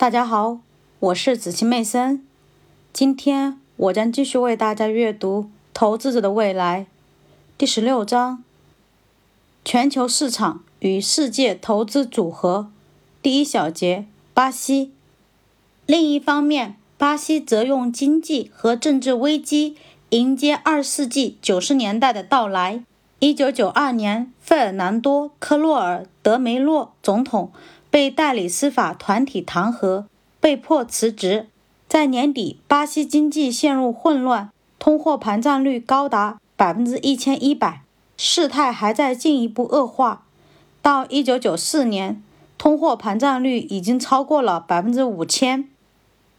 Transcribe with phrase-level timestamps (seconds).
[0.00, 0.60] 大家好，
[0.98, 2.24] 我是子晴妹森。
[2.90, 5.42] 今天我将继续为大家阅读
[5.74, 6.86] 《投资者的未来》
[7.58, 8.42] 第十六章：
[9.62, 12.70] 全球市场与世界投资组合。
[13.20, 14.90] 第一小节：巴西。
[15.84, 19.76] 另一方面，巴西则用经济和政治危机
[20.08, 22.82] 迎接二世纪九十年代的到来。
[23.18, 27.52] 一九九二年，费尔南多·科洛尔·德梅洛总统。
[27.90, 30.04] 被代理司法团体弹劾，
[30.38, 31.48] 被迫辞职。
[31.88, 37.82] 在年底，巴西经济陷入混乱，通货膨胀率高达百分之一千一百，
[38.16, 40.22] 事态还在进一步恶化。
[40.80, 42.22] 到一九九四年，
[42.56, 45.68] 通货膨胀率已经超过了百分之五千，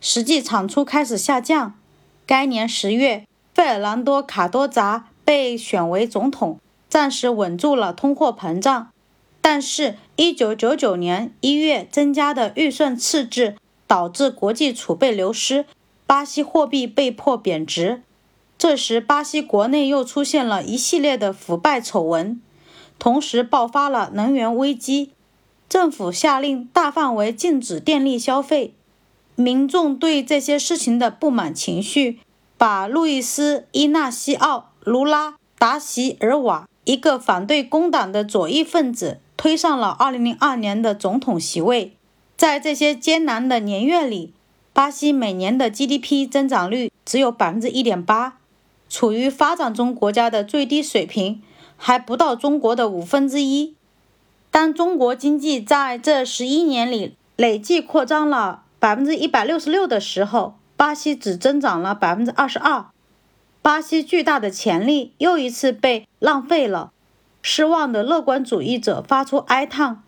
[0.00, 1.74] 实际产出开始下降。
[2.26, 6.58] 该年十月，费尔南多·卡多扎被选为总统，
[6.88, 8.88] 暂时稳住了通货膨胀。
[9.46, 15.66] 但是，1999年1月增加的预算赤字导致国际储备流失，
[16.06, 18.00] 巴西货币被迫贬值。
[18.56, 22.40] 这时，巴西国内又出现了一系列的腐败丑闻，
[22.98, 25.10] 同时爆发了能源危机，
[25.68, 28.72] 政府下令大范围禁止电力消费。
[29.34, 32.18] 民众对这些事情的不满情绪，
[32.56, 34.58] 把路易斯·伊纳西奥·
[34.90, 39.20] 卢拉·达席尔瓦，一个反对工党的左翼分子。
[39.36, 41.96] 推上了2002年的总统席位。
[42.36, 44.32] 在这些艰难的年月里，
[44.72, 48.38] 巴西每年的 GDP 增长率只有百分之一点八，
[48.88, 51.40] 处于发展中国家的最低水平，
[51.76, 53.74] 还不到中国的五分之一。
[54.50, 62.86] 当中国经济在这十一年里累计扩张了百分之一百六十六的时候，巴西只增长了百分之二十二。
[63.62, 66.92] 巴西巨大的潜力又一次被浪费了。
[67.46, 70.02] 失望的乐观主义者发出哀叹：“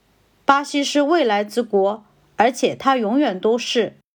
[0.47, 2.03] 巴西是未来之国，
[2.37, 3.99] 而且它永远都是。”